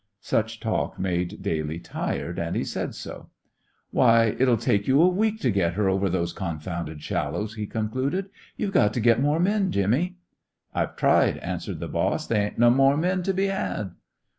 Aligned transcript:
Such 0.23 0.59
talk 0.59 0.97
made 0.97 1.43
Daly 1.43 1.77
tired, 1.77 2.39
and 2.39 2.55
he 2.55 2.63
said 2.63 2.95
so. 2.95 3.29
"Why, 3.91 4.35
it'll 4.39 4.57
take 4.57 4.87
you 4.87 4.99
a 4.99 5.07
week 5.07 5.39
to 5.41 5.51
get 5.51 5.73
her 5.75 5.87
over 5.87 6.09
those 6.09 6.33
confounded 6.33 7.03
shallows," 7.03 7.53
he 7.53 7.67
concluded. 7.67 8.31
"You 8.57 8.71
got 8.71 8.95
to 8.95 8.99
get 8.99 9.21
more 9.21 9.39
men, 9.39 9.71
Jimmy." 9.71 10.15
"I've 10.73 10.95
tried," 10.95 11.37
answered 11.37 11.79
the 11.79 11.87
boss. 11.87 12.25
"They 12.25 12.39
ain't 12.45 12.57
no 12.57 12.71
more 12.71 12.97
men 12.97 13.21
to 13.21 13.31
be 13.35 13.45
had." 13.45 13.91